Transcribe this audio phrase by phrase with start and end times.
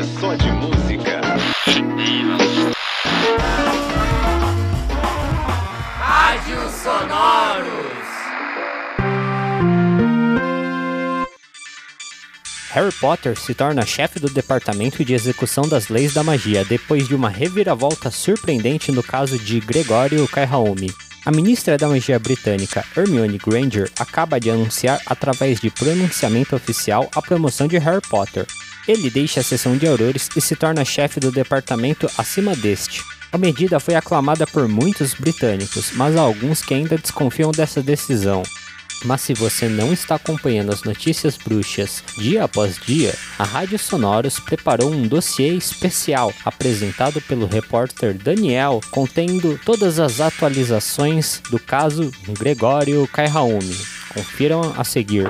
[0.00, 1.20] é só de música.
[5.98, 7.90] Rádio Sonoros.
[12.70, 17.14] Harry Potter se torna chefe do Departamento de Execução das Leis da Magia depois de
[17.14, 20.90] uma reviravolta surpreendente no caso de Gregório Kaihaumi.
[21.26, 27.20] A ministra da Magia britânica Hermione Granger acaba de anunciar através de pronunciamento oficial a
[27.20, 28.46] promoção de Harry Potter.
[28.90, 33.04] Ele deixa a seção de aurores e se torna chefe do departamento acima deste.
[33.30, 38.42] A medida foi aclamada por muitos britânicos, mas há alguns que ainda desconfiam dessa decisão.
[39.04, 44.40] Mas se você não está acompanhando as notícias bruxas dia após dia, a Rádio Sonoros
[44.40, 53.06] preparou um dossiê especial apresentado pelo repórter Daniel, contendo todas as atualizações do caso Gregório
[53.06, 53.78] Kaihaumi.
[54.12, 55.28] Confiram a seguir.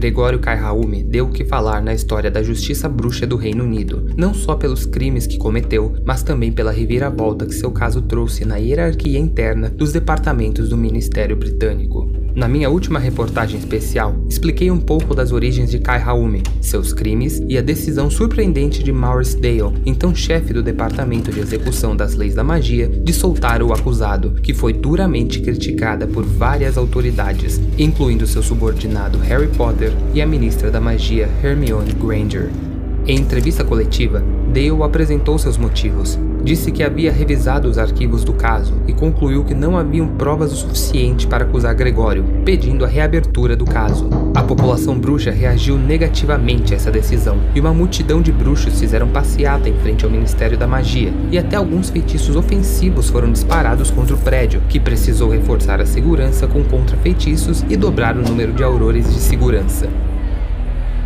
[0.00, 4.32] Gregório Kaihaumi deu o que falar na história da justiça bruxa do Reino Unido, não
[4.32, 9.18] só pelos crimes que cometeu, mas também pela reviravolta que seu caso trouxe na hierarquia
[9.18, 12.10] interna dos departamentos do Ministério Britânico.
[12.34, 17.42] Na minha última reportagem especial, expliquei um pouco das origens de Kai Haumi, seus crimes
[17.48, 22.34] e a decisão surpreendente de Maurice Dale, então chefe do Departamento de Execução das Leis
[22.34, 28.42] da Magia, de soltar o acusado, que foi duramente criticada por várias autoridades, incluindo seu
[28.42, 32.48] subordinado Harry Potter e a ministra da Magia Hermione Granger.
[33.06, 36.16] Em entrevista coletiva, Dale apresentou seus motivos.
[36.42, 40.56] Disse que havia revisado os arquivos do caso e concluiu que não haviam provas o
[40.56, 44.08] suficiente para acusar Gregório, pedindo a reabertura do caso.
[44.34, 49.68] A população bruxa reagiu negativamente a essa decisão e uma multidão de bruxos fizeram passeata
[49.68, 54.18] em frente ao Ministério da Magia, e até alguns feitiços ofensivos foram disparados contra o
[54.18, 59.20] prédio, que precisou reforçar a segurança com contrafeitiços e dobrar o número de aurores de
[59.20, 59.88] segurança.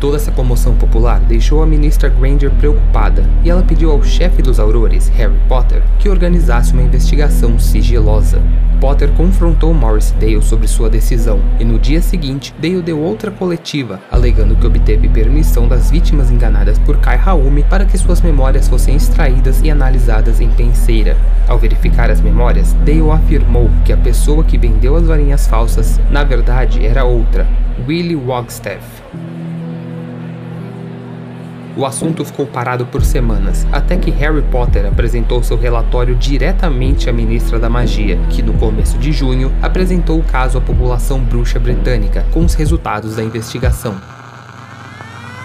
[0.00, 4.60] Toda essa comoção popular deixou a ministra Granger preocupada e ela pediu ao chefe dos
[4.60, 8.40] aurores, Harry Potter, que organizasse uma investigação sigilosa.
[8.80, 14.00] Potter confrontou Morris Dale sobre sua decisão e no dia seguinte Dale deu outra coletiva,
[14.08, 18.94] alegando que obteve permissão das vítimas enganadas por Kai Haumi para que suas memórias fossem
[18.94, 21.16] extraídas e analisadas em penseira.
[21.48, 26.22] Ao verificar as memórias, Dale afirmou que a pessoa que vendeu as varinhas falsas, na
[26.22, 27.48] verdade, era outra,
[27.88, 28.86] Willie Wagstaff.
[31.78, 37.12] O assunto ficou parado por semanas, até que Harry Potter apresentou seu relatório diretamente à
[37.12, 42.26] ministra da Magia, que no começo de junho apresentou o caso à população bruxa britânica
[42.32, 43.94] com os resultados da investigação.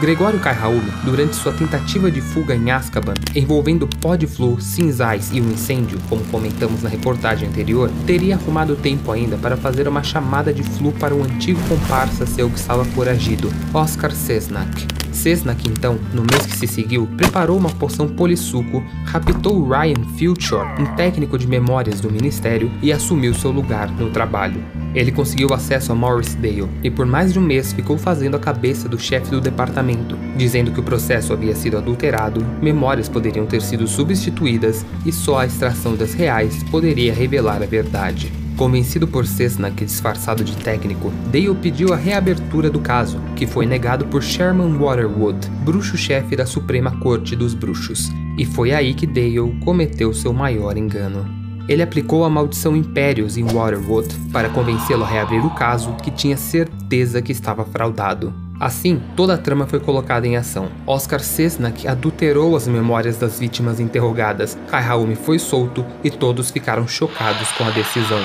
[0.00, 5.40] Gregório Kaihaumi, durante sua tentativa de fuga em Azkaban, envolvendo pó de flor, cinzais e
[5.40, 10.54] um incêndio, como comentamos na reportagem anterior, teria arrumado tempo ainda para fazer uma chamada
[10.54, 14.99] de flu para o antigo comparsa seu que estava foragido, Oscar Cesnak.
[15.20, 20.86] Cesnak, então, no mês que se seguiu, preparou uma poção polissuco, raptou Ryan Filchor, um
[20.96, 24.64] técnico de memórias do ministério, e assumiu seu lugar no trabalho.
[24.94, 28.40] Ele conseguiu acesso a Morris Dale e por mais de um mês ficou fazendo a
[28.40, 33.60] cabeça do chefe do departamento, dizendo que o processo havia sido adulterado, memórias poderiam ter
[33.60, 38.39] sido substituídas e só a extração das reais poderia revelar a verdade.
[38.56, 44.06] Convencido por Cessnack disfarçado de técnico, Dale pediu a reabertura do caso, que foi negado
[44.06, 48.10] por Sherman Waterwood, bruxo-chefe da Suprema Corte dos Bruxos.
[48.36, 51.26] E foi aí que Dale cometeu seu maior engano.
[51.68, 56.36] Ele aplicou a maldição Impérios em Waterwood para convencê-lo a reabrir o caso, que tinha
[56.36, 58.49] certeza que estava fraudado.
[58.60, 60.68] Assim, toda a trama foi colocada em ação.
[60.86, 66.86] Oscar Cessnack adulterou as memórias das vítimas interrogadas, Kai Haumi foi solto e todos ficaram
[66.86, 68.22] chocados com a decisão.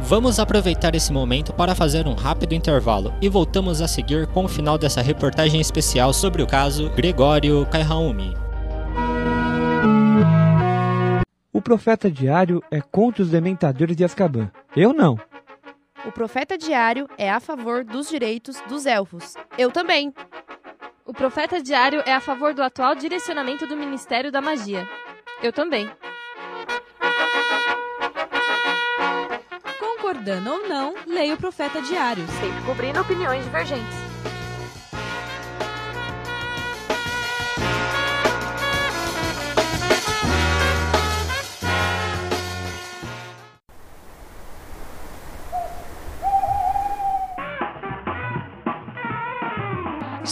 [0.00, 4.48] Vamos aproveitar esse momento para fazer um rápido intervalo e voltamos a seguir com o
[4.48, 8.34] final dessa reportagem especial sobre o caso Gregório Kaihaumi.
[11.52, 14.50] O Profeta Diário é contra os dementadores de Azkaban.
[14.76, 15.18] Eu não.
[16.06, 19.34] O Profeta Diário é a favor dos direitos dos elfos.
[19.58, 20.14] Eu também.
[21.04, 24.88] O Profeta Diário é a favor do atual direcionamento do Ministério da Magia.
[25.42, 25.90] Eu também.
[29.80, 34.05] Concordando ou não, leia o Profeta Diário, sempre cobrindo opiniões divergentes.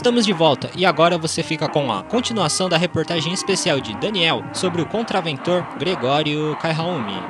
[0.05, 4.45] Estamos de volta e agora você fica com a continuação da reportagem especial de Daniel
[4.53, 7.23] sobre o contraventor Gregório Kaihaumi.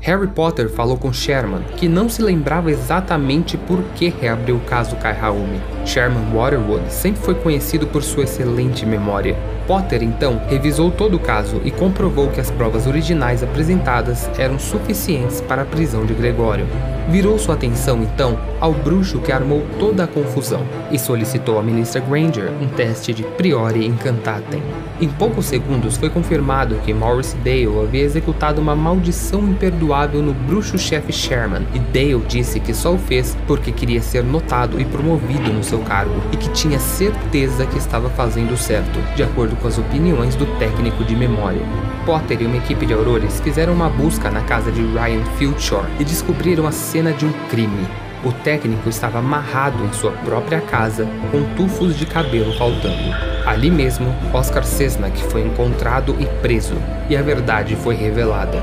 [0.00, 4.96] Harry Potter falou com Sherman, que não se lembrava exatamente por que reabriu o caso
[4.96, 5.77] Kaihaumi.
[5.88, 9.34] Sherman Waterwood sempre foi conhecido por sua excelente memória.
[9.66, 15.40] Potter então revisou todo o caso e comprovou que as provas originais apresentadas eram suficientes
[15.40, 16.66] para a prisão de Gregório.
[17.08, 22.00] Virou sua atenção então ao bruxo que armou toda a confusão e solicitou à ministra
[22.00, 24.62] Granger um teste de Priori Incantatem.
[25.00, 31.12] Em poucos segundos foi confirmado que Maurice Dale havia executado uma maldição imperdoável no bruxo-chefe
[31.12, 35.62] Sherman, e Dale disse que só o fez porque queria ser notado e promovido no
[35.62, 40.34] seu cargo e que tinha certeza que estava fazendo certo, de acordo com as opiniões
[40.34, 41.62] do técnico de memória.
[42.04, 46.04] Potter e uma equipe de aurores fizeram uma busca na casa de Ryan Fieldshore e
[46.04, 47.86] descobriram a cena de um crime.
[48.24, 53.14] O técnico estava amarrado em sua própria casa, com tufos de cabelo faltando.
[53.46, 56.74] Ali mesmo, Oscar Cessnack foi encontrado e preso,
[57.08, 58.62] e a verdade foi revelada.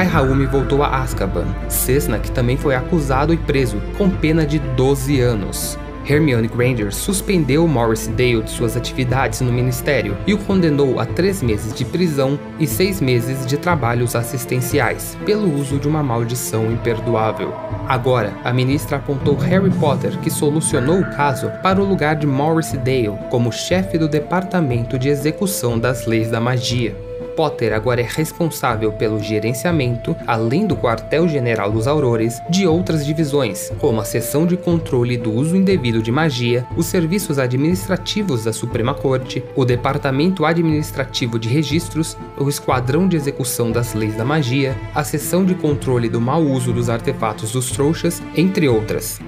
[0.00, 1.44] Kai Haumi voltou a Azkaban.
[1.68, 5.78] Cessnack também foi acusado e preso, com pena de 12 anos.
[6.08, 11.42] Hermione Granger suspendeu Morris Dale de suas atividades no ministério e o condenou a três
[11.42, 17.54] meses de prisão e seis meses de trabalhos assistenciais pelo uso de uma maldição imperdoável.
[17.86, 22.72] Agora, a ministra apontou Harry Potter, que solucionou o caso, para o lugar de Morris
[22.72, 27.09] Dale como chefe do Departamento de Execução das Leis da Magia.
[27.30, 34.00] Potter agora é responsável pelo gerenciamento, além do quartel-general dos Aurores, de outras divisões, como
[34.00, 39.42] a seção de controle do uso indevido de magia, os serviços administrativos da Suprema Corte,
[39.54, 45.44] o departamento administrativo de registros, o esquadrão de execução das leis da magia, a seção
[45.44, 49.20] de controle do mau uso dos artefatos dos trouxas, entre outras.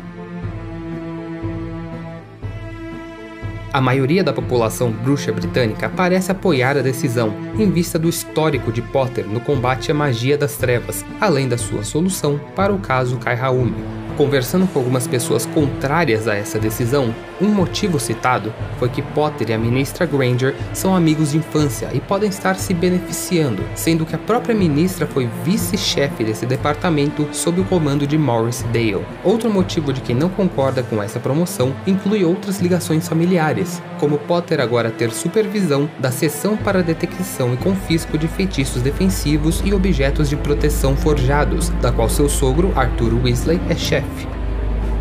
[3.73, 8.83] A maioria da população bruxa britânica parece apoiar a decisão, em vista do histórico de
[8.83, 13.39] Potter no combate à magia das trevas, além da sua solução para o caso Kai
[13.41, 14.01] Haumi.
[14.17, 19.53] Conversando com algumas pessoas contrárias a essa decisão, um motivo citado foi que Potter e
[19.55, 24.19] a ministra Granger são amigos de infância e podem estar se beneficiando, sendo que a
[24.19, 29.05] própria ministra foi vice-chefe desse departamento sob o comando de Maurice Dale.
[29.25, 34.60] Outro motivo de quem não concorda com essa promoção inclui outras ligações familiares, como Potter
[34.60, 40.34] agora ter supervisão da seção para detecção e confisco de feitiços defensivos e objetos de
[40.34, 44.26] proteção forjados, da qual seu sogro Arthur Weasley é chefe.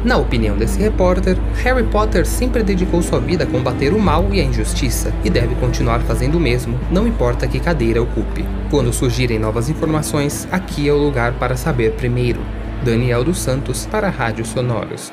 [0.06, 4.40] Na opinião desse repórter, Harry Potter sempre dedicou sua vida a combater o mal e
[4.40, 8.46] a injustiça e deve continuar fazendo o mesmo, não importa que cadeira ocupe.
[8.70, 12.40] Quando surgirem novas informações, aqui é o lugar para saber primeiro.
[12.86, 15.12] Daniel dos Santos para Rádio Sonoros.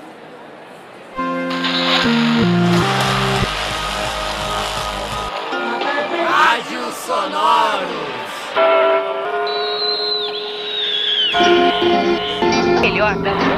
[7.09, 7.89] Sonoros.
[12.83, 13.58] Melhor da brasileira.